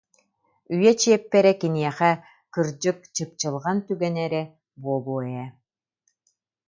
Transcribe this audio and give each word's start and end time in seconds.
Үйэ 0.73 0.91
чиэппэрэ 0.99 1.51
киниэхэ, 1.59 2.11
кырдьык, 2.53 2.99
чыпчылҕан 3.15 3.77
түгэнэ 3.87 4.21
эрэ 4.27 4.41
буолуо 4.83 5.21
ээ 5.43 5.47